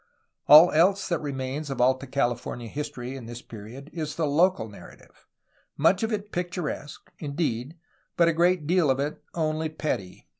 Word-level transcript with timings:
All 0.47 0.71
else 0.71 1.07
that 1.09 1.19
remains 1.21 1.69
of 1.69 1.79
Alta 1.79 2.07
Cali 2.07 2.33
fornia 2.33 2.67
history 2.67 3.15
in 3.15 3.27
this 3.27 3.43
period 3.43 3.87
is 3.93 4.15
the 4.15 4.25
local 4.25 4.67
narrative, 4.67 5.27
much 5.77 6.01
of 6.01 6.11
it 6.11 6.31
picturesque, 6.31 7.11
indeed, 7.19 7.77
but 8.17 8.27
a 8.27 8.33
great 8.33 8.65
deal 8.65 8.89
of 8.89 8.99
it 8.99 9.21
only 9.35 9.69
petty. 9.69 10.27